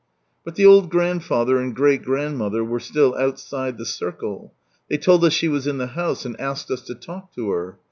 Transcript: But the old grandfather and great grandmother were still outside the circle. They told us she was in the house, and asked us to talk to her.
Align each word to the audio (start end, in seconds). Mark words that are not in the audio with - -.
But 0.43 0.55
the 0.55 0.65
old 0.65 0.89
grandfather 0.89 1.59
and 1.59 1.75
great 1.75 2.01
grandmother 2.01 2.63
were 2.65 2.79
still 2.79 3.13
outside 3.17 3.77
the 3.77 3.85
circle. 3.85 4.51
They 4.89 4.97
told 4.97 5.23
us 5.23 5.33
she 5.33 5.47
was 5.47 5.67
in 5.67 5.77
the 5.77 5.85
house, 5.93 6.25
and 6.25 6.41
asked 6.41 6.71
us 6.71 6.81
to 6.85 6.95
talk 6.95 7.31
to 7.35 7.51
her. 7.51 7.77